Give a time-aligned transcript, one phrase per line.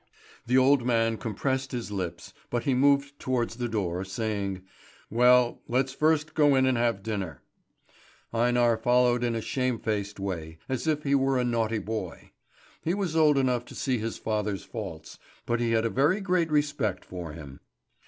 [0.47, 4.63] The old man compressed his lips, but he moved towards the door, saying:
[5.11, 7.43] "Well, let's first go in and have dinner."
[8.33, 12.31] Einar followed in a shamefaced way, as if he were a naughty boy.
[12.81, 16.49] He was old enough to see his father's faults, but he had a very great
[16.49, 17.59] respect for him.